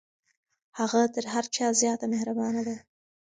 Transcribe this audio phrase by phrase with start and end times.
[0.79, 2.75] هغه تر هر چا زیاته مهربانه ده.